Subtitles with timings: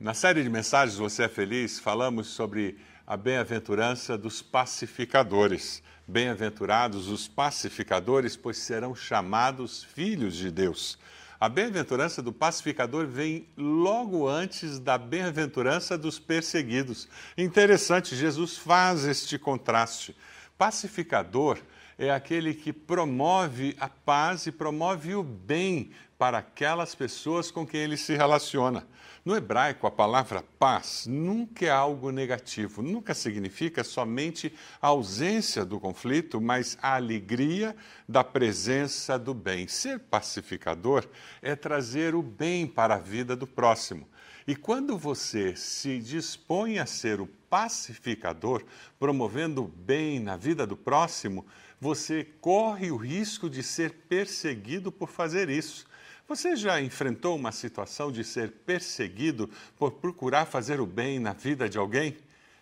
[0.00, 5.82] Na série de mensagens Você é Feliz, falamos sobre a bem-aventurança dos pacificadores.
[6.06, 10.96] Bem-aventurados os pacificadores, pois serão chamados filhos de Deus.
[11.40, 17.08] A bem-aventurança do pacificador vem logo antes da bem-aventurança dos perseguidos.
[17.36, 20.16] Interessante, Jesus faz este contraste.
[20.56, 21.58] Pacificador
[21.98, 27.80] é aquele que promove a paz e promove o bem para aquelas pessoas com quem
[27.80, 28.86] ele se relaciona.
[29.24, 35.78] No hebraico, a palavra paz nunca é algo negativo, nunca significa somente a ausência do
[35.78, 37.76] conflito, mas a alegria
[38.08, 39.66] da presença do bem.
[39.68, 41.04] Ser pacificador
[41.42, 44.08] é trazer o bem para a vida do próximo.
[44.46, 48.64] E quando você se dispõe a ser o pacificador,
[48.98, 51.44] promovendo o bem na vida do próximo,
[51.80, 55.86] você corre o risco de ser perseguido por fazer isso.
[56.28, 61.68] Você já enfrentou uma situação de ser perseguido por procurar fazer o bem na vida
[61.68, 62.16] de alguém?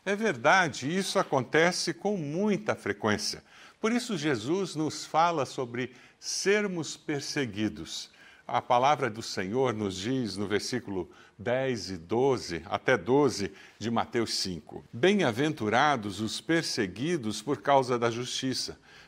[0.04, 3.42] É verdade, isso acontece com muita frequência.
[3.80, 8.10] Por isso, Jesus nos fala sobre sermos perseguidos.
[8.46, 14.34] A palavra do Senhor nos diz no versículo 10 e 12, até 12 de Mateus
[14.34, 18.78] 5: Bem-aventurados os perseguidos por causa da justiça,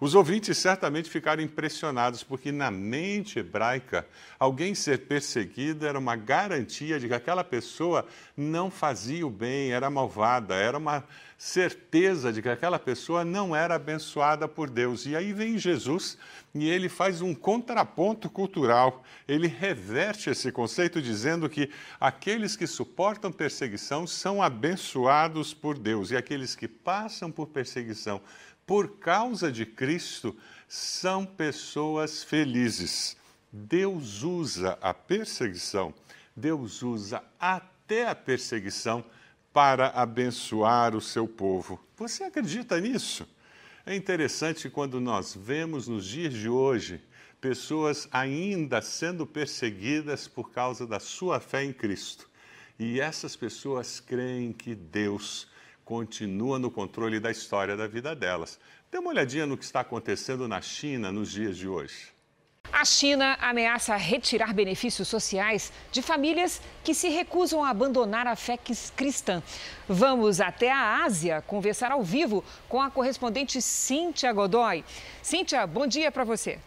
[0.00, 4.06] Os ouvintes certamente ficaram impressionados, porque na mente hebraica,
[4.38, 9.90] alguém ser perseguido era uma garantia de que aquela pessoa não fazia o bem, era
[9.90, 11.04] malvada, era uma
[11.36, 15.04] certeza de que aquela pessoa não era abençoada por Deus.
[15.04, 16.16] E aí vem Jesus
[16.54, 19.02] e ele faz um contraponto cultural.
[19.28, 26.16] Ele reverte esse conceito dizendo que aqueles que suportam perseguição são abençoados por Deus e
[26.16, 28.20] aqueles que passam por perseguição
[28.70, 30.36] por causa de Cristo,
[30.68, 33.16] são pessoas felizes.
[33.50, 35.92] Deus usa a perseguição,
[36.36, 39.04] Deus usa até a perseguição
[39.52, 41.84] para abençoar o seu povo.
[41.96, 43.26] Você acredita nisso?
[43.84, 47.02] É interessante quando nós vemos nos dias de hoje
[47.40, 52.30] pessoas ainda sendo perseguidas por causa da sua fé em Cristo.
[52.78, 55.49] E essas pessoas creem que Deus
[55.90, 58.60] continua no controle da história da vida delas.
[58.92, 62.12] Dê uma olhadinha no que está acontecendo na China nos dias de hoje.
[62.72, 68.56] A China ameaça retirar benefícios sociais de famílias que se recusam a abandonar a fé
[68.96, 69.42] cristã.
[69.88, 74.84] Vamos até a Ásia conversar ao vivo com a correspondente Cíntia Godoy.
[75.20, 76.60] Cíntia, bom dia para você.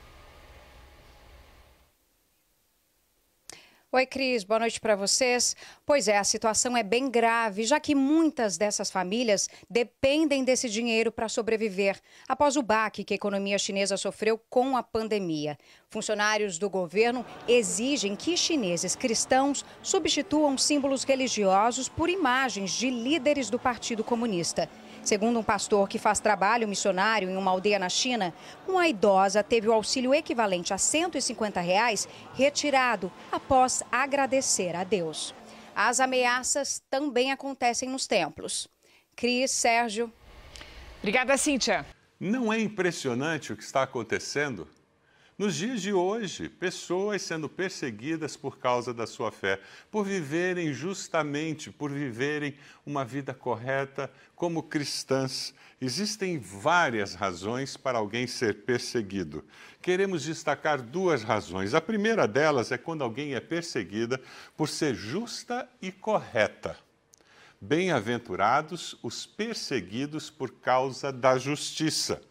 [3.96, 5.56] Oi, Cris, boa noite para vocês.
[5.86, 11.12] Pois é, a situação é bem grave, já que muitas dessas famílias dependem desse dinheiro
[11.12, 15.60] para sobreviver após o baque que a economia chinesa sofreu com a pandemia.
[15.92, 23.60] Funcionários do governo exigem que chineses cristãos substituam símbolos religiosos por imagens de líderes do
[23.60, 24.68] Partido Comunista.
[25.04, 28.34] Segundo um pastor que faz trabalho missionário em uma aldeia na China,
[28.66, 35.36] uma idosa teve o auxílio equivalente a 150 reais retirado após agradecer a Deus.
[35.76, 38.70] As ameaças também acontecem nos templos.
[39.14, 40.12] Cris, Sérgio.
[41.00, 41.86] Obrigada, Cíntia.
[42.18, 44.70] Não é impressionante o que está acontecendo?
[45.36, 51.72] Nos dias de hoje, pessoas sendo perseguidas por causa da sua fé, por viverem justamente,
[51.72, 52.56] por viverem
[52.86, 55.52] uma vida correta como cristãs.
[55.82, 59.44] Existem várias razões para alguém ser perseguido.
[59.82, 61.74] Queremos destacar duas razões.
[61.74, 64.22] A primeira delas é quando alguém é perseguida
[64.56, 66.78] por ser justa e correta.
[67.60, 72.22] Bem-aventurados os perseguidos por causa da justiça.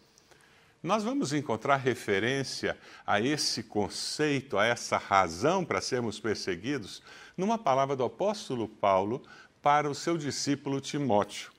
[0.82, 2.76] Nós vamos encontrar referência
[3.06, 7.00] a esse conceito, a essa razão para sermos perseguidos,
[7.36, 9.22] numa palavra do apóstolo Paulo
[9.62, 11.52] para o seu discípulo Timóteo.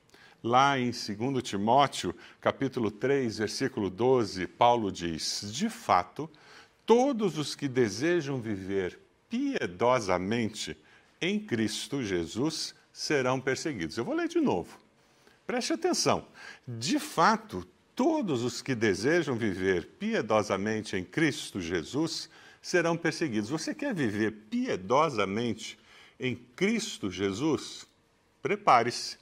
[0.43, 6.29] Lá em 2 Timóteo, capítulo 3, versículo 12, Paulo diz: De fato,
[6.85, 8.99] todos os que desejam viver
[9.29, 10.77] piedosamente
[11.21, 13.95] em Cristo Jesus serão perseguidos.
[13.95, 14.77] Eu vou ler de novo.
[15.47, 16.27] Preste atenção.
[16.67, 17.65] De fato,
[17.95, 22.29] todos os que desejam viver piedosamente em Cristo Jesus
[22.61, 23.49] serão perseguidos.
[23.49, 25.77] Você quer viver piedosamente
[26.19, 27.85] em Cristo Jesus,
[28.41, 29.17] prepare-se,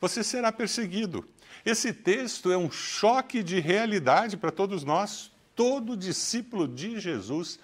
[0.00, 1.26] você será perseguido.
[1.64, 5.32] Esse texto é um choque de realidade para todos nós.
[5.56, 7.58] Todo discípulo de Jesus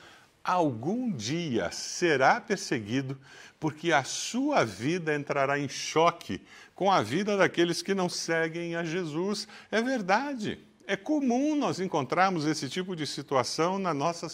[0.45, 3.19] algum dia será perseguido,
[3.59, 6.41] porque a sua vida entrará em choque
[6.75, 9.47] com a vida daqueles que não seguem a Jesus.
[9.71, 10.59] É verdade.
[10.87, 14.27] É comum nós encontrarmos esse tipo de situação na nossa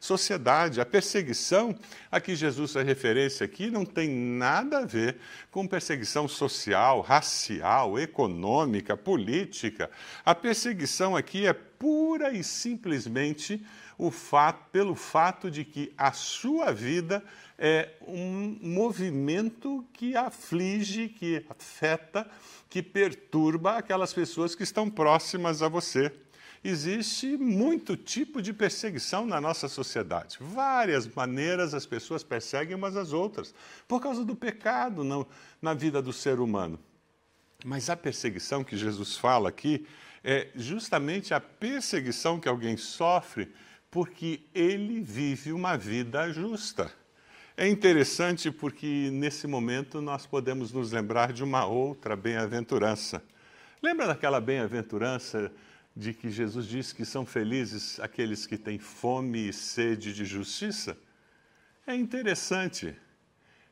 [0.00, 0.80] sociedade.
[0.80, 1.78] A perseguição
[2.10, 5.18] a que Jesus faz referência aqui não tem nada a ver
[5.50, 9.90] com perseguição social, racial, econômica, política.
[10.24, 13.62] A perseguição aqui é pura e simplesmente
[13.98, 17.22] o fato, pelo fato de que a sua vida
[17.58, 22.30] é um movimento que aflige, que afeta,
[22.70, 26.14] que perturba aquelas pessoas que estão próximas a você.
[26.62, 30.38] Existe muito tipo de perseguição na nossa sociedade.
[30.40, 33.52] Várias maneiras as pessoas perseguem umas às outras,
[33.88, 35.26] por causa do pecado na,
[35.60, 36.78] na vida do ser humano.
[37.64, 39.84] Mas a perseguição que Jesus fala aqui
[40.22, 43.52] é justamente a perseguição que alguém sofre
[43.90, 46.92] porque ele vive uma vida justa.
[47.56, 53.22] É interessante porque nesse momento nós podemos nos lembrar de uma outra bem-aventurança.
[53.82, 55.50] Lembra daquela bem-aventurança
[55.96, 60.96] de que Jesus diz que são felizes aqueles que têm fome e sede de justiça?
[61.86, 62.94] É interessante.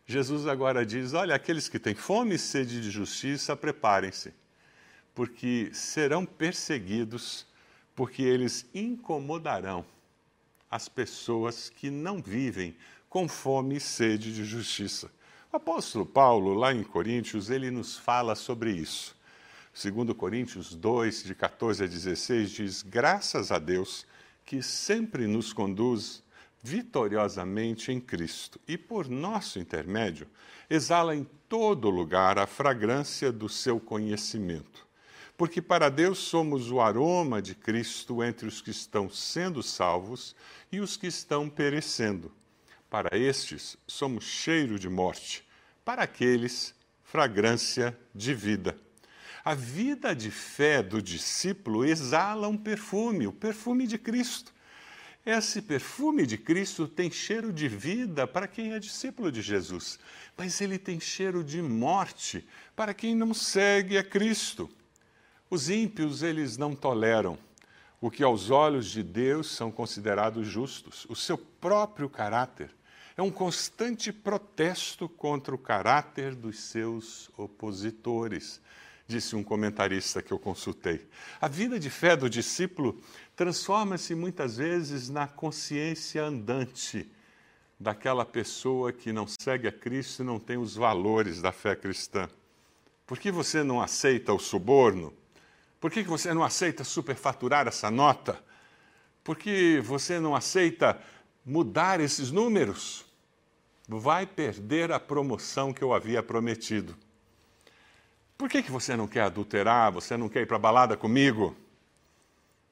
[0.07, 4.33] Jesus agora diz: olha, aqueles que têm fome e sede de justiça, preparem-se,
[5.15, 7.47] porque serão perseguidos,
[7.95, 9.85] porque eles incomodarão
[10.71, 12.77] as pessoas que não vivem
[13.09, 15.11] com fome e sede de justiça.
[15.53, 19.17] O apóstolo Paulo, lá em Coríntios, ele nos fala sobre isso.
[19.73, 24.07] Segundo Coríntios 2, de 14 a 16, diz: Graças a Deus
[24.45, 26.23] que sempre nos conduz
[26.63, 30.27] vitoriosamente em Cristo e por nosso intermédio
[30.69, 34.87] exala em todo lugar a fragrância do seu conhecimento
[35.37, 40.35] porque para Deus somos o aroma de Cristo entre os que estão sendo salvos
[40.73, 42.33] e os que estão perecendo.
[42.89, 45.47] Para estes, somos cheiro de morte,
[45.85, 46.75] para aqueles,
[47.05, 48.79] fragrância de vida.
[49.45, 54.53] A vida de fé do discípulo exala um perfume, o perfume de Cristo.
[55.25, 59.99] Esse perfume de Cristo tem cheiro de vida para quem é discípulo de Jesus,
[60.37, 64.71] mas ele tem cheiro de morte para quem não segue a Cristo.
[65.49, 67.39] Os ímpios, eles não toleram
[68.01, 72.71] o que aos olhos de Deus são considerados justos, o seu próprio caráter.
[73.17, 78.61] É um constante protesto contra o caráter dos seus opositores,
[79.07, 81.07] disse um comentarista que eu consultei.
[81.41, 83.01] A vida de fé do discípulo
[83.35, 87.09] transforma-se muitas vezes na consciência andante
[87.79, 92.29] daquela pessoa que não segue a Cristo e não tem os valores da fé cristã.
[93.07, 95.15] Por que você não aceita o suborno?
[95.81, 98.43] Por que você não aceita superfaturar essa nota?
[99.23, 101.01] Por que você não aceita
[101.45, 103.05] mudar esses números?
[103.89, 106.97] Vai perder a promoção que eu havia prometido.
[108.37, 109.93] Por que, você não quer adulterar?
[109.93, 111.57] Você não quer ir para a balada comigo?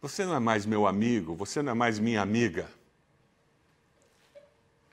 [0.02, 2.68] Você não é mais meu amigo, você não é mais minha amiga.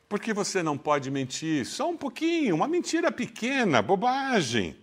[0.07, 1.65] Por que você não pode mentir?
[1.65, 4.80] Só um pouquinho, uma mentira pequena, bobagem.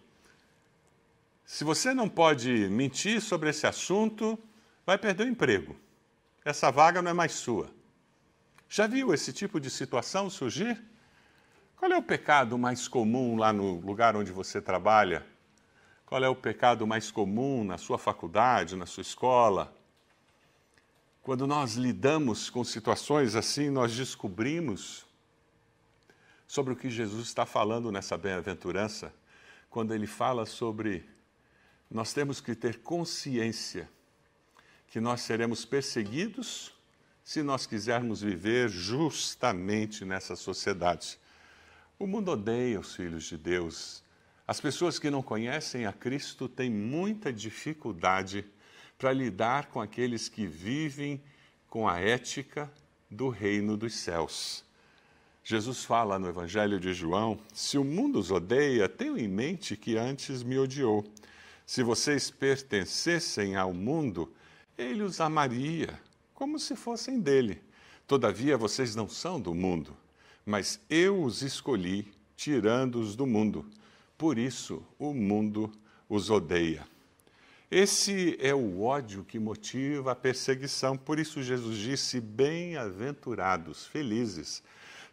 [1.51, 4.39] Se você não pode mentir sobre esse assunto,
[4.85, 5.75] vai perder o emprego.
[6.45, 7.71] Essa vaga não é mais sua.
[8.69, 10.79] Já viu esse tipo de situação surgir?
[11.75, 15.27] Qual é o pecado mais comum lá no lugar onde você trabalha?
[16.05, 19.75] Qual é o pecado mais comum na sua faculdade, na sua escola?
[21.23, 25.07] Quando nós lidamos com situações assim, nós descobrimos
[26.47, 29.15] sobre o que Jesus está falando nessa bem-aventurança,
[29.71, 31.09] quando ele fala sobre
[31.91, 33.89] nós temos que ter consciência
[34.89, 36.73] que nós seremos perseguidos
[37.23, 41.19] se nós quisermos viver justamente nessa sociedade.
[41.99, 44.03] O mundo odeia os filhos de Deus.
[44.47, 48.47] As pessoas que não conhecem a Cristo têm muita dificuldade
[48.97, 51.23] para lidar com aqueles que vivem
[51.69, 52.71] com a ética
[53.11, 54.65] do reino dos céus.
[55.45, 59.97] Jesus fala no Evangelho de João: se o mundo os odeia, tenham em mente que
[59.97, 61.05] antes me odiou.
[61.69, 64.33] Se vocês pertencessem ao mundo,
[64.79, 66.01] ele os amaria,
[66.33, 67.61] como se fossem dele.
[68.07, 69.95] Todavia, vocês não são do mundo,
[70.47, 73.67] mas eu os escolhi, tirando-os do mundo.
[74.17, 75.71] Por isso, o mundo
[76.09, 76.89] os odeia.
[77.71, 80.97] Esse é o ódio que motiva a perseguição.
[80.97, 84.63] Por isso, Jesus disse: Bem-aventurados, felizes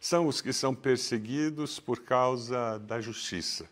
[0.00, 3.68] são os que são perseguidos por causa da justiça,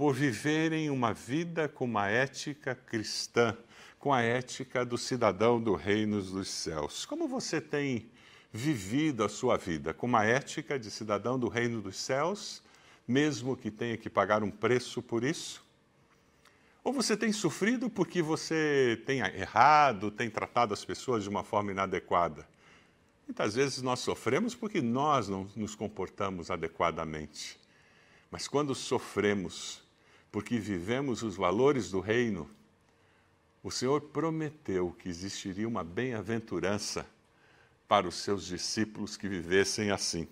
[0.00, 3.54] por viverem uma vida com uma ética cristã,
[3.98, 7.04] com a ética do cidadão do reino dos céus.
[7.04, 8.10] Como você tem
[8.50, 12.62] vivido a sua vida com uma ética de cidadão do reino dos céus,
[13.06, 15.62] mesmo que tenha que pagar um preço por isso?
[16.82, 21.72] Ou você tem sofrido porque você tem errado, tem tratado as pessoas de uma forma
[21.72, 22.48] inadequada?
[23.28, 27.60] Muitas vezes nós sofremos porque nós não nos comportamos adequadamente.
[28.30, 29.89] Mas quando sofremos
[30.30, 32.48] porque vivemos os valores do reino,
[33.62, 37.06] o Senhor prometeu que existiria uma bem-aventurança
[37.86, 40.26] para os seus discípulos que vivessem assim.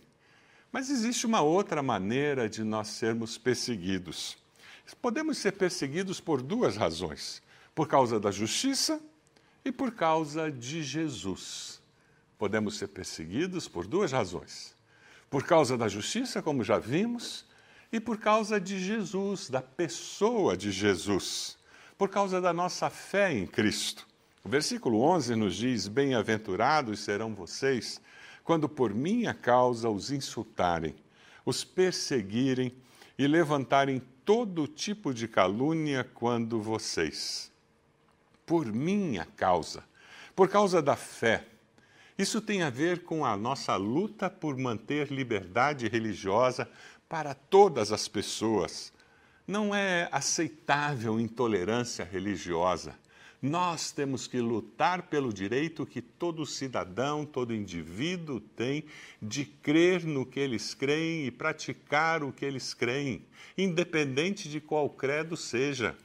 [0.71, 4.38] Mas existe uma outra maneira de nós sermos perseguidos.
[5.02, 7.43] Podemos ser perseguidos por duas razões:
[7.75, 9.00] por causa da justiça
[9.64, 11.83] e por causa de Jesus.
[12.38, 14.75] Podemos ser perseguidos por duas razões:
[15.28, 17.45] por causa da justiça, como já vimos,
[17.92, 21.57] e por causa de Jesus, da pessoa de Jesus,
[21.97, 24.07] por causa da nossa fé em Cristo.
[24.45, 28.00] O versículo 11 nos diz: Bem-aventurados serão vocês
[28.45, 30.95] quando por minha causa os insultarem,
[31.45, 32.75] os perseguirem
[33.18, 37.52] e levantarem todo tipo de calúnia quando vocês.
[38.47, 39.85] Por minha causa,
[40.35, 41.47] por causa da fé.
[42.16, 46.68] Isso tem a ver com a nossa luta por manter liberdade religiosa
[47.08, 48.92] para todas as pessoas.
[49.46, 52.94] Não é aceitável intolerância religiosa.
[53.40, 58.84] Nós temos que lutar pelo direito que todo cidadão, todo indivíduo tem
[59.22, 63.24] de crer no que eles creem e praticar o que eles creem,
[63.56, 65.96] independente de qual credo seja,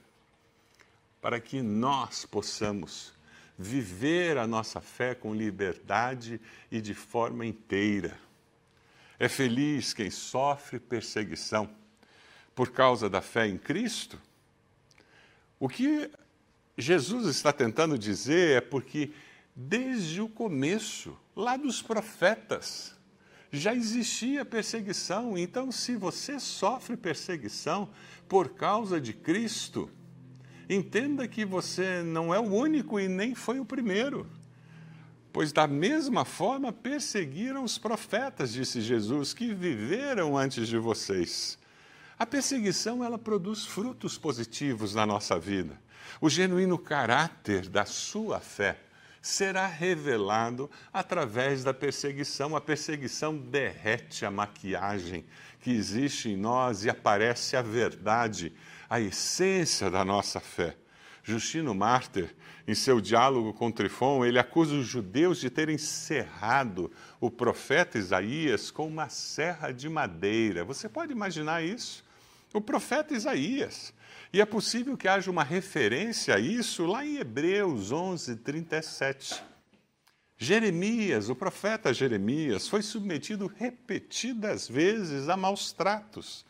[1.19, 3.13] para que nós possamos
[3.57, 6.39] viver a nossa fé com liberdade
[6.71, 8.15] e de forma inteira.
[9.23, 11.69] É feliz quem sofre perseguição
[12.53, 14.21] por causa da fé em Cristo?
[15.57, 16.11] O que
[16.77, 19.13] Jesus está tentando dizer é porque
[19.55, 22.97] desde o começo, lá dos profetas,
[23.49, 25.37] já existia perseguição.
[25.37, 27.87] Então, se você sofre perseguição
[28.27, 29.89] por causa de Cristo,
[30.69, 34.29] entenda que você não é o único e nem foi o primeiro.
[35.33, 41.57] Pois da mesma forma perseguiram os profetas, disse Jesus, que viveram antes de vocês.
[42.19, 45.81] A perseguição ela produz frutos positivos na nossa vida.
[46.21, 48.77] O genuíno caráter da sua fé
[49.23, 52.55] será revelado através da perseguição.
[52.55, 55.25] A perseguição derrete a maquiagem
[55.59, 58.53] que existe em nós e aparece a verdade,
[58.87, 60.77] a essência da nossa fé.
[61.23, 62.35] Justino Mártir,
[62.67, 68.69] em seu diálogo com Trifon, ele acusa os judeus de terem cerrado o profeta Isaías
[68.69, 70.65] com uma serra de madeira.
[70.65, 72.03] Você pode imaginar isso?
[72.53, 73.93] O profeta Isaías
[74.33, 79.43] e é possível que haja uma referência a isso lá em Hebreus 11, 37.
[80.35, 86.43] Jeremias, o profeta Jeremias, foi submetido repetidas vezes a maus tratos.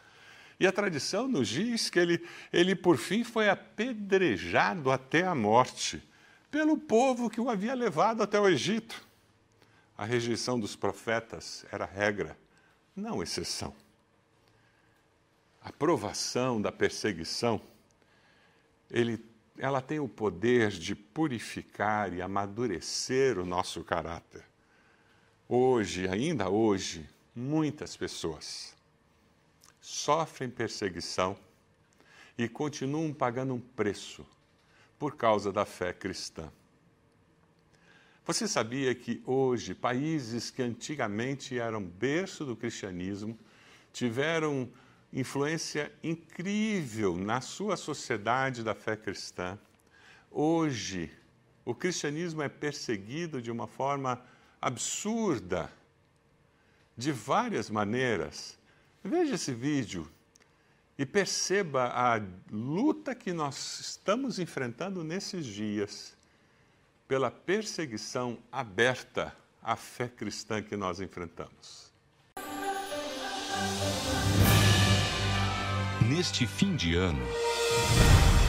[0.59, 6.01] E a tradição nos diz que ele, ele por fim foi apedrejado até a morte
[6.51, 9.05] pelo povo que o havia levado até o Egito.
[9.97, 12.37] A rejeição dos profetas era regra,
[12.95, 13.75] não exceção.
[15.61, 17.61] A provação da perseguição
[18.93, 19.19] ele,
[19.57, 24.43] ela tem o poder de purificar e amadurecer o nosso caráter.
[25.49, 28.75] Hoje, ainda hoje, muitas pessoas
[29.83, 31.37] sofrem perseguição
[32.37, 34.25] e continuam pagando um preço
[34.97, 36.49] por causa da fé cristã.
[38.25, 43.37] Você sabia que hoje países que antigamente eram berço do cristianismo
[43.91, 44.71] tiveram
[45.11, 49.59] influência incrível na sua sociedade da fé cristã.
[50.31, 51.11] Hoje,
[51.65, 54.23] o cristianismo é perseguido de uma forma
[54.61, 55.69] absurda,
[56.95, 58.57] de várias maneiras.
[59.03, 60.09] Veja esse vídeo
[60.97, 66.15] e perceba a luta que nós estamos enfrentando nesses dias
[67.07, 71.93] pela perseguição aberta à fé cristã que nós enfrentamos.
[76.23, 77.25] neste fim de ano,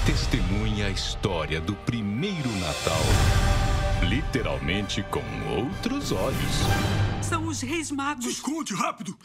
[0.04, 3.02] testemunhe a história do primeiro Natal.
[4.06, 5.22] Literalmente com
[5.56, 7.13] outros olhos.
[7.28, 8.26] São os Reis Magos.
[8.26, 9.16] Esconde, rápido!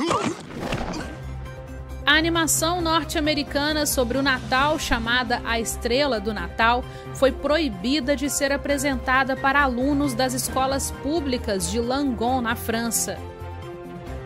[2.06, 8.54] A animação norte-americana sobre o Natal, chamada A Estrela do Natal, foi proibida de ser
[8.54, 13.20] apresentada para alunos das escolas públicas de Langon, na França.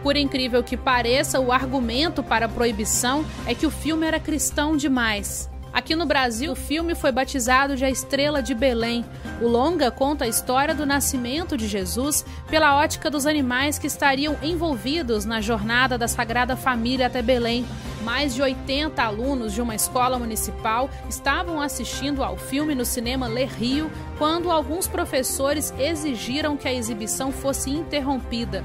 [0.03, 4.77] Por incrível que pareça, o argumento para a proibição é que o filme era cristão
[4.77, 5.49] demais.
[5.73, 9.03] Aqui no Brasil, o filme foi batizado de A Estrela de Belém.
[9.41, 14.37] O longa conta a história do nascimento de Jesus pela ótica dos animais que estariam
[14.43, 17.65] envolvidos na jornada da Sagrada Família até Belém.
[18.03, 23.45] Mais de 80 alunos de uma escola municipal estavam assistindo ao filme no cinema Le
[23.45, 23.89] Rio
[24.19, 28.63] quando alguns professores exigiram que a exibição fosse interrompida.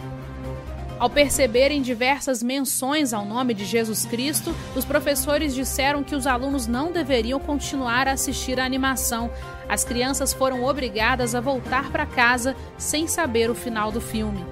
[0.98, 6.66] Ao perceberem diversas menções ao nome de Jesus Cristo, os professores disseram que os alunos
[6.66, 9.30] não deveriam continuar a assistir a animação.
[9.68, 14.44] As crianças foram obrigadas a voltar para casa sem saber o final do filme.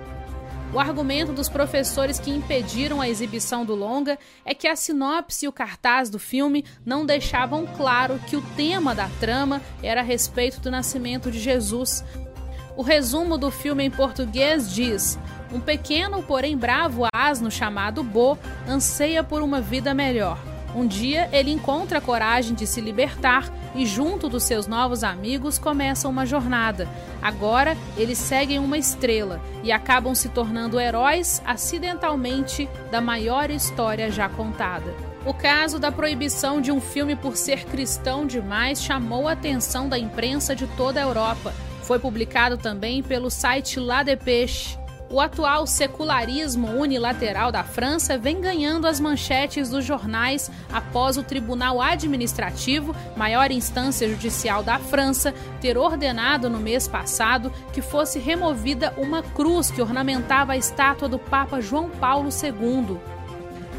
[0.73, 5.49] O argumento dos professores que impediram a exibição do longa é que a sinopse e
[5.49, 10.61] o cartaz do filme não deixavam claro que o tema da trama era a respeito
[10.61, 12.05] do nascimento de Jesus.
[12.77, 15.19] O resumo do filme em português diz:
[15.53, 18.39] um pequeno, porém bravo asno chamado Bo
[18.69, 20.39] anseia por uma vida melhor.
[20.75, 25.59] Um dia ele encontra a coragem de se libertar e, junto dos seus novos amigos,
[25.59, 26.87] começa uma jornada.
[27.23, 34.29] Agora eles seguem uma estrela e acabam se tornando heróis acidentalmente da maior história já
[34.29, 34.95] contada.
[35.25, 39.99] O caso da proibição de um filme por ser cristão demais chamou a atenção da
[39.99, 41.55] imprensa de toda a Europa.
[41.83, 44.79] Foi publicado também pelo site La Dépêche.
[45.09, 51.81] O atual secularismo unilateral da França vem ganhando as manchetes dos jornais após o Tribunal
[51.81, 59.23] Administrativo, maior instância judicial da França, ter ordenado no mês passado que fosse removida uma
[59.23, 63.16] cruz que ornamentava a estátua do Papa João Paulo II.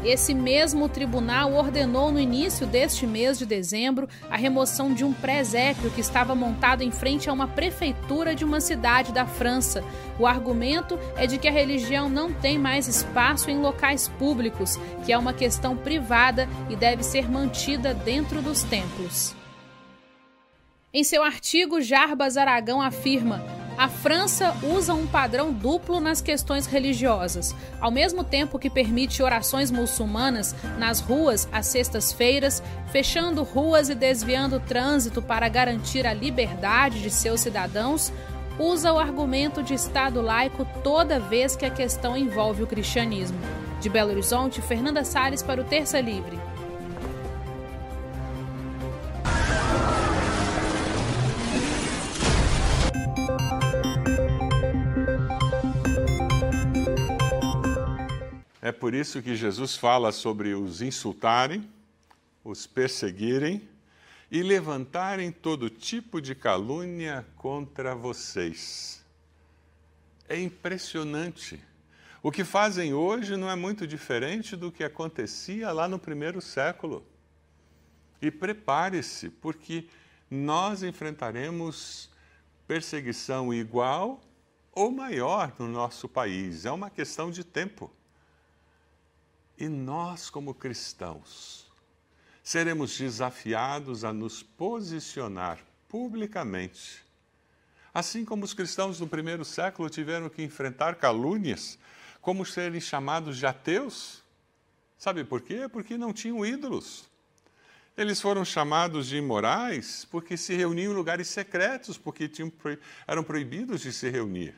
[0.04, 5.90] Esse mesmo tribunal ordenou no início deste mês de dezembro a remoção de um presépio
[5.90, 9.82] que estava montado em frente a uma prefeitura de uma cidade da França.
[10.18, 15.12] O argumento é de que a religião não tem mais espaço em locais públicos, que
[15.12, 19.34] é uma questão privada e deve ser mantida dentro dos templos.
[20.94, 27.54] Em seu artigo, Jarbas Aragão afirma: a França usa um padrão duplo nas questões religiosas.
[27.80, 32.60] Ao mesmo tempo que permite orações muçulmanas nas ruas às sextas-feiras,
[32.90, 38.12] fechando ruas e desviando o trânsito para garantir a liberdade de seus cidadãos,
[38.58, 43.38] usa o argumento de Estado laico toda vez que a questão envolve o cristianismo.
[43.80, 46.47] De Belo Horizonte, Fernanda Salles para o Terça Livre.
[58.68, 61.66] É por isso que Jesus fala sobre os insultarem,
[62.44, 63.66] os perseguirem
[64.30, 69.02] e levantarem todo tipo de calúnia contra vocês.
[70.28, 71.58] É impressionante.
[72.22, 77.02] O que fazem hoje não é muito diferente do que acontecia lá no primeiro século.
[78.20, 79.86] E prepare-se, porque
[80.30, 82.10] nós enfrentaremos
[82.66, 84.20] perseguição igual
[84.72, 86.66] ou maior no nosso país.
[86.66, 87.90] É uma questão de tempo.
[89.58, 91.66] E nós, como cristãos,
[92.44, 97.04] seremos desafiados a nos posicionar publicamente.
[97.92, 101.76] Assim como os cristãos no primeiro século tiveram que enfrentar calúnias,
[102.20, 104.22] como serem chamados de ateus.
[104.96, 105.68] Sabe por quê?
[105.68, 107.08] Porque não tinham ídolos.
[107.96, 112.52] Eles foram chamados de imorais porque se reuniam em lugares secretos, porque tinham,
[113.08, 114.54] eram proibidos de se reunir.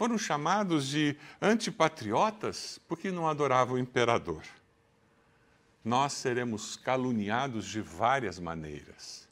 [0.00, 4.42] Foram chamados de antipatriotas porque não adoravam o imperador.
[5.84, 9.28] Nós seremos caluniados de várias maneiras.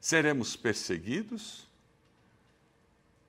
[0.00, 1.68] Seremos perseguidos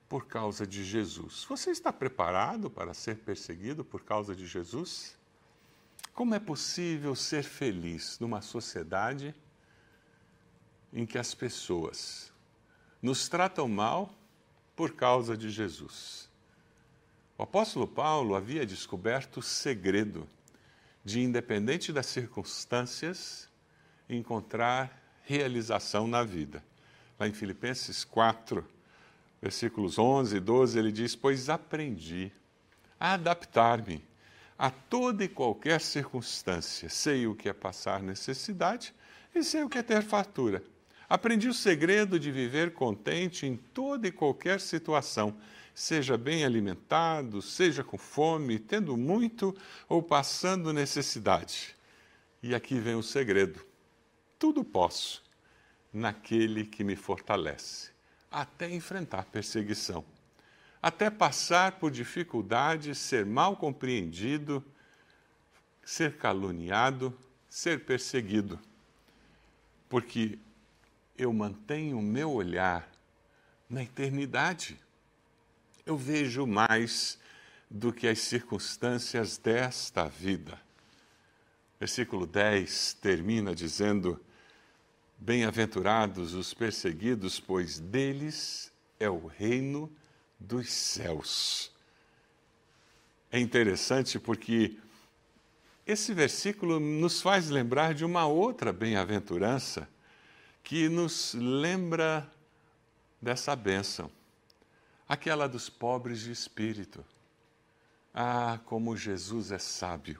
[0.08, 1.44] por causa de Jesus.
[1.46, 5.14] Você está preparado para ser perseguido por causa de Jesus?
[6.14, 9.34] Como é possível ser feliz numa sociedade
[10.90, 12.32] em que as pessoas
[13.02, 14.14] nos tratam mal
[14.74, 16.31] por causa de Jesus?
[17.38, 20.28] O apóstolo Paulo havia descoberto o segredo
[21.04, 23.48] de, independente das circunstâncias,
[24.08, 26.62] encontrar realização na vida.
[27.18, 28.66] Lá em Filipenses 4,
[29.40, 32.30] versículos 11 e 12, ele diz: Pois aprendi
[33.00, 34.04] a adaptar-me
[34.58, 36.88] a toda e qualquer circunstância.
[36.88, 38.94] Sei o que é passar necessidade
[39.34, 40.62] e sei o que é ter fartura.
[41.08, 45.36] Aprendi o segredo de viver contente em toda e qualquer situação
[45.74, 49.56] seja bem alimentado, seja com fome, tendo muito
[49.88, 51.76] ou passando necessidade.
[52.42, 53.64] E aqui vem o segredo:
[54.38, 55.22] tudo posso
[55.92, 57.90] naquele que me fortalece,
[58.30, 60.04] até enfrentar perseguição.
[60.82, 64.64] até passar por dificuldades, ser mal compreendido,
[65.84, 67.16] ser caluniado,
[67.48, 68.58] ser perseguido.
[69.88, 70.40] Porque
[71.16, 72.90] eu mantenho o meu olhar
[73.70, 74.76] na eternidade.
[75.84, 77.18] Eu vejo mais
[77.70, 80.60] do que as circunstâncias desta vida.
[81.80, 84.20] Versículo 10 termina dizendo:
[85.18, 89.90] Bem-aventurados os perseguidos, pois deles é o reino
[90.38, 91.72] dos céus.
[93.30, 94.76] É interessante porque
[95.86, 99.88] esse versículo nos faz lembrar de uma outra bem-aventurança
[100.62, 102.30] que nos lembra
[103.20, 104.10] dessa bênção,
[105.12, 107.04] aquela dos pobres de espírito.
[108.14, 110.18] Ah, como Jesus é sábio!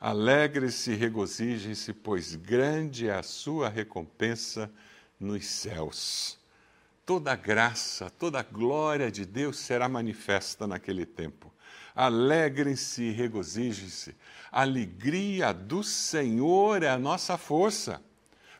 [0.00, 4.70] Alegre-se e regozijem-se, pois grande é a sua recompensa
[5.18, 6.38] nos céus.
[7.04, 11.52] Toda graça, toda glória de Deus será manifesta naquele tempo.
[11.92, 14.14] Alegrem-se e regozijem-se.
[14.52, 18.00] A alegria do Senhor é a nossa força.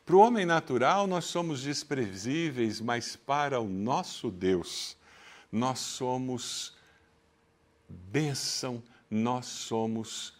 [0.05, 4.97] Para o homem natural, nós somos desprezíveis, mas para o nosso Deus,
[5.53, 6.73] nós somos
[7.87, 10.33] bênção, nós somos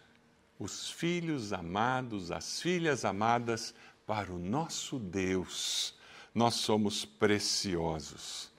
[0.58, 3.76] os filhos amados, as filhas amadas
[4.08, 5.94] para o nosso Deus.
[6.34, 8.52] Nós somos preciosos.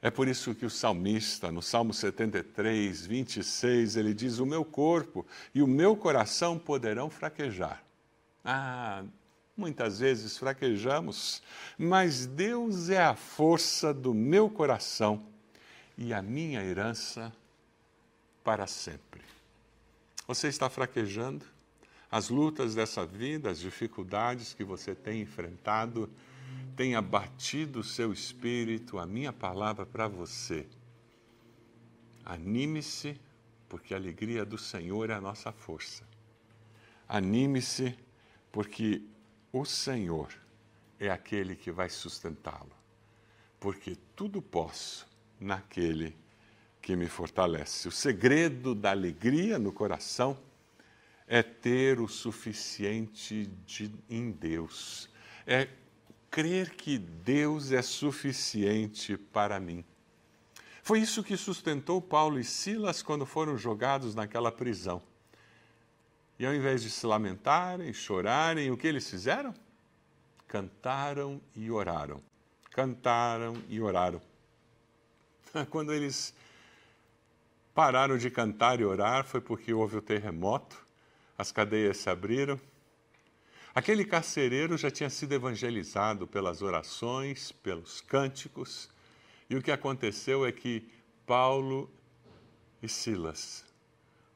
[0.00, 5.26] É por isso que o salmista, no Salmo 73, 26, ele diz: O meu corpo
[5.52, 7.82] e o meu coração poderão fraquejar.
[8.44, 9.02] Ah,
[9.56, 11.42] muitas vezes fraquejamos,
[11.76, 15.28] mas Deus é a força do meu coração
[16.00, 17.30] e a minha herança
[18.42, 19.20] para sempre.
[20.26, 21.44] Você está fraquejando?
[22.10, 26.10] As lutas dessa vida, as dificuldades que você tem enfrentado,
[26.74, 28.98] têm abatido o seu espírito.
[28.98, 30.66] A minha palavra para você.
[32.24, 33.20] Anime-se,
[33.68, 36.02] porque a alegria do Senhor é a nossa força.
[37.06, 37.94] Anime-se,
[38.50, 39.02] porque
[39.52, 40.32] o Senhor
[40.98, 42.72] é aquele que vai sustentá-lo.
[43.60, 45.09] Porque tudo posso
[45.40, 46.16] naquele
[46.82, 47.88] que me fortalece.
[47.88, 50.38] O segredo da alegria no coração
[51.26, 55.08] é ter o suficiente de, em Deus,
[55.46, 55.68] é
[56.30, 59.84] crer que Deus é suficiente para mim.
[60.82, 65.02] Foi isso que sustentou Paulo e Silas quando foram jogados naquela prisão.
[66.38, 69.54] E ao invés de se lamentarem, chorarem, o que eles fizeram?
[70.48, 72.20] Cantaram e oraram.
[72.70, 74.29] Cantaram e oraram.
[75.70, 76.34] Quando eles
[77.74, 80.76] pararam de cantar e orar foi porque houve o terremoto,
[81.36, 82.60] as cadeias se abriram.
[83.74, 88.90] Aquele carcereiro já tinha sido evangelizado pelas orações, pelos cânticos,
[89.48, 90.88] e o que aconteceu é que
[91.26, 91.90] Paulo
[92.82, 93.64] e Silas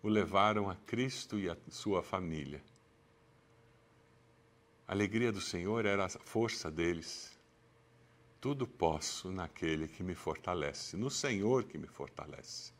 [0.02, 2.62] o levaram a Cristo e a sua família.
[4.86, 7.33] A alegria do Senhor era a força deles.
[8.44, 12.72] Tudo posso naquele que me fortalece, no Senhor que me fortalece.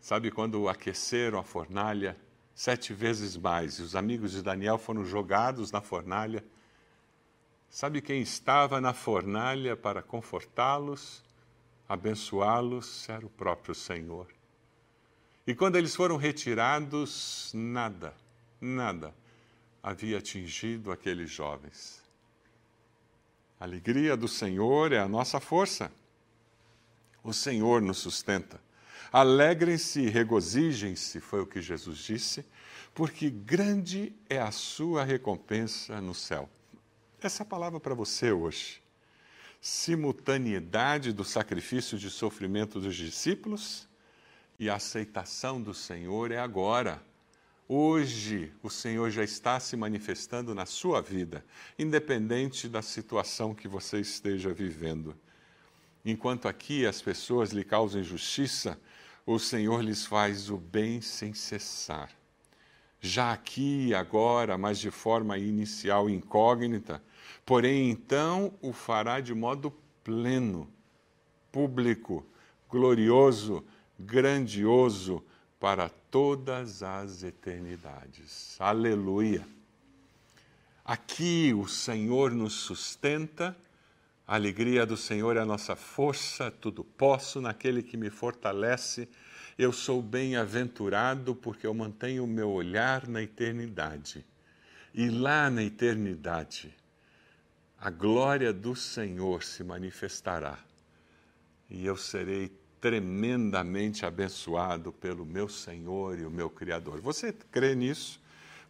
[0.00, 2.16] Sabe quando aqueceram a fornalha
[2.54, 6.44] sete vezes mais e os amigos de Daniel foram jogados na fornalha?
[7.68, 11.20] Sabe quem estava na fornalha para confortá-los,
[11.88, 13.08] abençoá-los?
[13.08, 14.28] Era o próprio Senhor.
[15.44, 18.14] E quando eles foram retirados, nada,
[18.60, 19.12] nada
[19.82, 21.97] havia atingido aqueles jovens.
[23.60, 25.90] A alegria do Senhor é a nossa força.
[27.24, 28.60] O Senhor nos sustenta.
[29.12, 32.44] Alegrem-se e regozijem-se, foi o que Jesus disse,
[32.94, 36.48] porque grande é a sua recompensa no céu.
[37.20, 38.80] Essa é palavra para você hoje.
[39.60, 43.88] Simultaneidade do sacrifício de sofrimento dos discípulos
[44.58, 47.02] e a aceitação do Senhor é agora.
[47.70, 51.44] Hoje, o Senhor já está se manifestando na sua vida,
[51.78, 55.14] independente da situação que você esteja vivendo.
[56.02, 58.80] Enquanto aqui as pessoas lhe causam injustiça,
[59.26, 62.10] o Senhor lhes faz o bem sem cessar.
[63.02, 67.02] Já aqui agora, mas de forma inicial incógnita,
[67.44, 69.70] porém então o fará de modo
[70.02, 70.72] pleno,
[71.52, 72.24] público,
[72.66, 73.62] glorioso,
[73.98, 75.22] grandioso
[75.60, 78.56] para todas as eternidades.
[78.58, 79.46] Aleluia!
[80.84, 83.56] Aqui o Senhor nos sustenta,
[84.26, 89.08] a alegria do Senhor é a nossa força, tudo posso naquele que me fortalece.
[89.58, 94.24] Eu sou bem-aventurado porque eu mantenho o meu olhar na eternidade.
[94.94, 96.74] E lá na eternidade,
[97.78, 100.58] a glória do Senhor se manifestará.
[101.70, 107.00] e eu serei tremendamente abençoado pelo meu Senhor e o meu Criador.
[107.00, 108.20] Você crê nisso?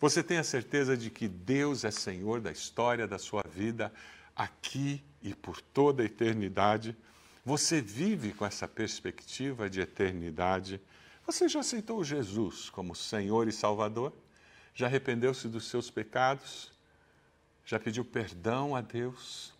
[0.00, 3.92] Você tem a certeza de que Deus é Senhor da história da sua vida
[4.34, 6.96] aqui e por toda a eternidade?
[7.44, 10.80] Você vive com essa perspectiva de eternidade?
[11.26, 14.12] Você já aceitou Jesus como Senhor e Salvador?
[14.74, 16.72] Já arrependeu-se dos seus pecados?
[17.64, 19.52] Já pediu perdão a Deus?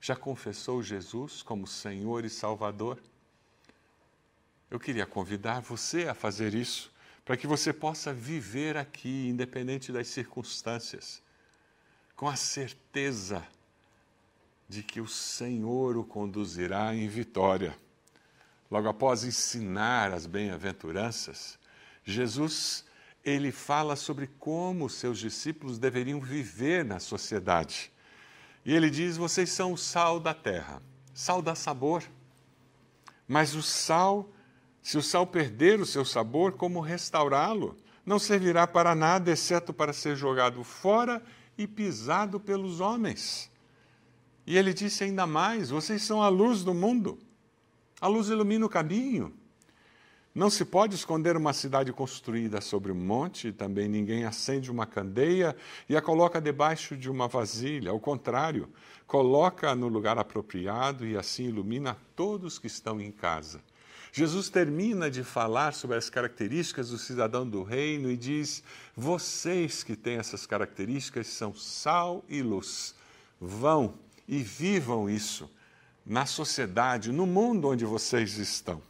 [0.00, 2.98] Já confessou Jesus como Senhor e Salvador?
[4.70, 6.92] Eu queria convidar você a fazer isso,
[7.24, 11.22] para que você possa viver aqui, independente das circunstâncias,
[12.14, 13.46] com a certeza
[14.68, 17.76] de que o Senhor o conduzirá em vitória.
[18.70, 21.58] Logo após ensinar as bem-aventuranças,
[22.04, 22.84] Jesus
[23.24, 27.92] ele fala sobre como seus discípulos deveriam viver na sociedade.
[28.64, 30.80] E ele diz: Vocês são o sal da terra.
[31.12, 32.04] Sal dá sabor.
[33.26, 34.28] Mas o sal,
[34.82, 37.76] se o sal perder o seu sabor, como restaurá-lo?
[38.04, 41.22] Não servirá para nada, exceto para ser jogado fora
[41.56, 43.50] e pisado pelos homens.
[44.46, 47.18] E ele disse ainda mais: Vocês são a luz do mundo.
[48.00, 49.32] A luz ilumina o caminho.
[50.34, 55.56] Não se pode esconder uma cidade construída sobre um monte, também ninguém acende uma candeia
[55.88, 57.90] e a coloca debaixo de uma vasilha.
[57.90, 58.68] Ao contrário,
[59.08, 63.60] coloca no lugar apropriado e assim ilumina todos que estão em casa.
[64.12, 68.62] Jesus termina de falar sobre as características do cidadão do reino e diz:
[68.96, 72.94] Vocês que têm essas características são sal e luz.
[73.40, 73.94] Vão
[74.26, 75.50] e vivam isso
[76.04, 78.82] na sociedade, no mundo onde vocês estão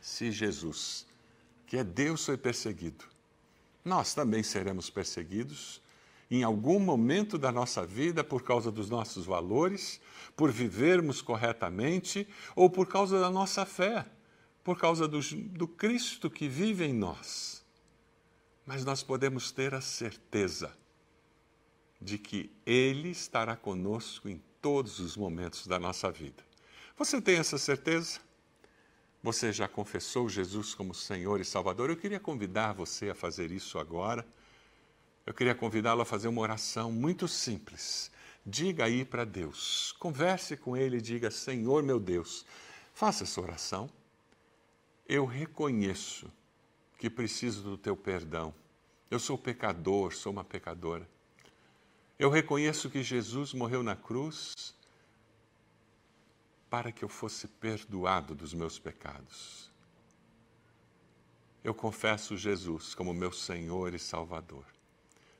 [0.00, 1.06] se Jesus,
[1.66, 3.04] que é Deus, foi perseguido,
[3.84, 5.80] nós também seremos perseguidos
[6.30, 10.00] em algum momento da nossa vida por causa dos nossos valores,
[10.36, 14.06] por vivermos corretamente ou por causa da nossa fé,
[14.62, 17.64] por causa do, do Cristo que vive em nós.
[18.66, 20.76] Mas nós podemos ter a certeza
[22.00, 26.42] de que Ele estará conosco em todos os momentos da nossa vida.
[26.96, 28.20] Você tem essa certeza?
[29.22, 31.90] Você já confessou Jesus como Senhor e Salvador?
[31.90, 34.26] Eu queria convidar você a fazer isso agora.
[35.26, 38.10] Eu queria convidá-lo a fazer uma oração muito simples.
[38.44, 42.46] Diga aí para Deus, converse com Ele e diga: Senhor meu Deus,
[42.94, 43.90] faça essa oração.
[45.12, 46.30] Eu reconheço
[46.96, 48.54] que preciso do teu perdão.
[49.10, 51.04] Eu sou pecador, sou uma pecadora.
[52.16, 54.72] Eu reconheço que Jesus morreu na cruz
[56.70, 59.68] para que eu fosse perdoado dos meus pecados.
[61.64, 64.64] Eu confesso Jesus como meu Senhor e Salvador.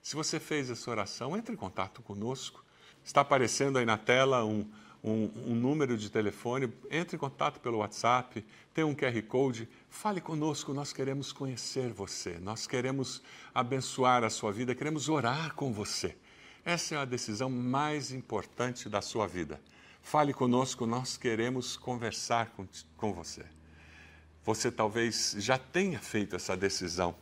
[0.02, 2.64] Se você fez essa oração, entre em contato conosco.
[3.04, 4.68] Está aparecendo aí na tela um,
[5.02, 10.20] um, um, número de telefone, entre em contato pelo WhatsApp, tem um QR Code, fale
[10.20, 13.22] conosco, nós queremos conhecer você, nós queremos
[13.54, 16.16] abençoar a sua vida, queremos orar com você.
[16.64, 19.60] Essa é a decisão mais importante da sua vida.
[20.02, 23.44] Fale conosco, nós queremos conversar com, com você.
[24.44, 27.14] Você talvez já tenha feito essa decisão.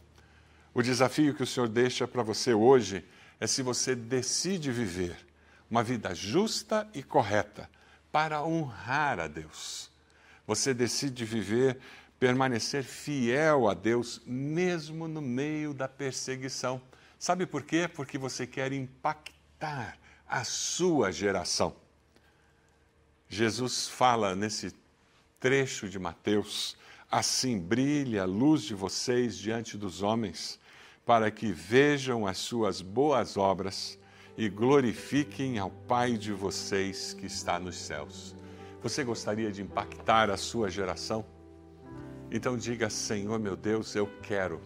[0.74, 3.04] O desafio que o Senhor deixa para você hoje
[3.40, 5.27] é se você decide viver
[5.70, 7.68] uma vida justa e correta
[8.10, 9.90] para honrar a Deus.
[10.46, 11.78] Você decide viver,
[12.18, 16.80] permanecer fiel a Deus, mesmo no meio da perseguição.
[17.18, 17.86] Sabe por quê?
[17.86, 21.76] Porque você quer impactar a sua geração.
[23.28, 24.74] Jesus fala nesse
[25.38, 26.76] trecho de Mateus:
[27.10, 30.58] Assim brilha a luz de vocês diante dos homens,
[31.04, 33.98] para que vejam as suas boas obras
[34.38, 38.36] e glorifiquem ao Pai de vocês que está nos céus.
[38.80, 41.26] Você gostaria de impactar a sua geração?
[42.30, 44.60] Então diga: Senhor meu Deus, eu quero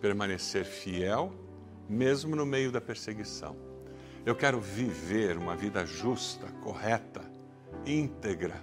[0.00, 1.32] permanecer fiel,
[1.88, 3.56] mesmo no meio da perseguição.
[4.24, 7.28] Eu quero viver uma vida justa, correta
[7.84, 8.60] íntegra,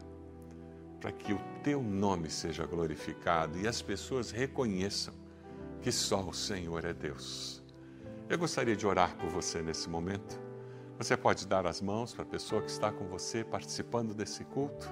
[1.02, 5.14] para que o teu nome seja glorificado e as pessoas reconheçam
[5.82, 7.63] que só o Senhor é Deus.
[8.30, 10.40] Eu gostaria de orar por você nesse momento.
[10.98, 14.90] Você pode dar as mãos para a pessoa que está com você participando desse culto.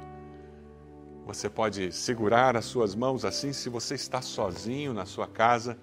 [1.26, 5.80] Você pode segurar as suas mãos assim se você está sozinho na sua casa,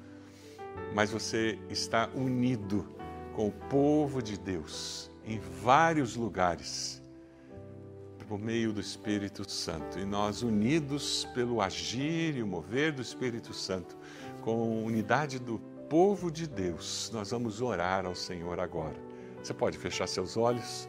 [0.95, 2.87] mas você está unido
[3.35, 7.03] com o povo de Deus em vários lugares
[8.29, 9.99] por meio do Espírito Santo.
[9.99, 13.97] E nós, unidos pelo agir e o mover do Espírito Santo,
[14.43, 18.97] com unidade do povo de Deus, nós vamos orar ao Senhor agora.
[19.43, 20.87] Você pode fechar seus olhos?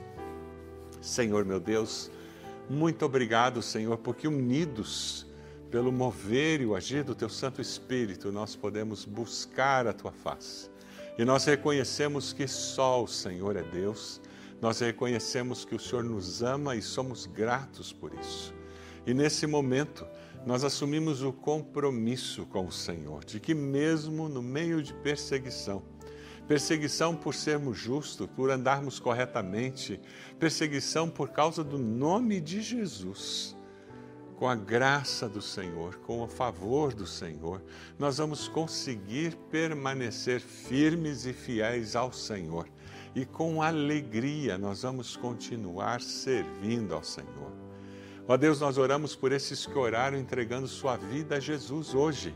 [1.02, 2.12] Senhor meu Deus,
[2.70, 5.26] Muito obrigado, Senhor, porque unidos
[5.72, 10.70] pelo mover e o agir do Teu Santo Espírito, nós podemos buscar a Tua face.
[11.18, 14.22] E nós reconhecemos que só o Senhor é Deus,
[14.62, 18.54] nós reconhecemos que o Senhor nos ama e somos gratos por isso.
[19.08, 20.06] E nesse momento,
[20.46, 25.84] nós assumimos o compromisso com o Senhor, de que mesmo no meio de perseguição,
[26.48, 30.00] perseguição por sermos justos, por andarmos corretamente,
[30.40, 33.56] perseguição por causa do nome de Jesus,
[34.40, 37.62] com a graça do Senhor, com o favor do Senhor,
[38.00, 42.66] nós vamos conseguir permanecer firmes e fiéis ao Senhor.
[43.14, 47.59] E com alegria nós vamos continuar servindo ao Senhor.
[48.32, 52.32] Ó Deus, nós oramos por esses que oraram entregando sua vida a Jesus hoje.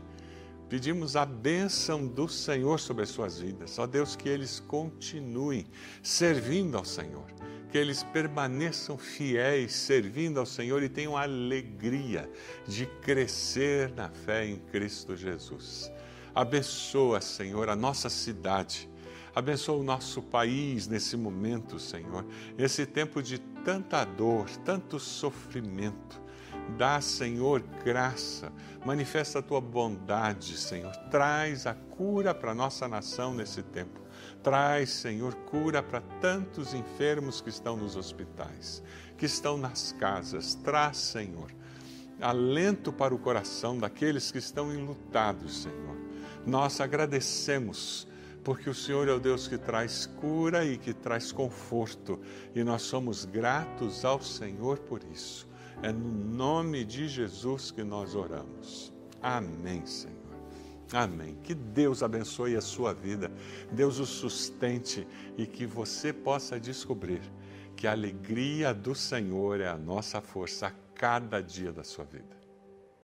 [0.68, 3.78] Pedimos a bênção do Senhor sobre as suas vidas.
[3.78, 5.68] Ó Deus, que eles continuem
[6.02, 7.26] servindo ao Senhor,
[7.70, 12.28] que eles permaneçam fiéis servindo ao Senhor e tenham a alegria
[12.66, 15.92] de crescer na fé em Cristo Jesus.
[16.34, 18.90] Abençoa, Senhor, a nossa cidade.
[19.32, 22.26] Abençoa o nosso país nesse momento, Senhor.
[22.58, 26.22] Esse tempo de tanta dor, tanto sofrimento.
[26.76, 28.52] Dá, Senhor, graça,
[28.84, 30.94] manifesta a tua bondade, Senhor.
[31.10, 34.00] Traz a cura para a nossa nação nesse tempo.
[34.42, 38.82] Traz, Senhor, cura para tantos enfermos que estão nos hospitais,
[39.16, 40.54] que estão nas casas.
[40.54, 41.50] Traz, Senhor,
[42.20, 45.96] alento para o coração daqueles que estão enlutados, Senhor.
[46.46, 48.06] Nós agradecemos
[48.44, 52.20] porque o Senhor é o Deus que traz cura e que traz conforto,
[52.54, 55.48] e nós somos gratos ao Senhor por isso.
[55.82, 58.92] É no nome de Jesus que nós oramos.
[59.22, 60.14] Amém, Senhor.
[60.92, 61.36] Amém.
[61.42, 63.32] Que Deus abençoe a sua vida,
[63.72, 67.22] Deus o sustente e que você possa descobrir
[67.74, 72.43] que a alegria do Senhor é a nossa força a cada dia da sua vida.